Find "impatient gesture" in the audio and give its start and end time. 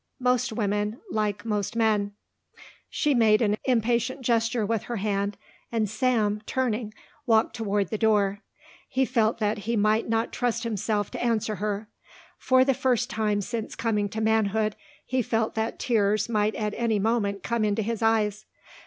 3.65-4.65